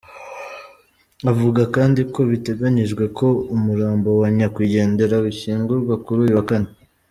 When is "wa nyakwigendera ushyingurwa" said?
4.19-5.93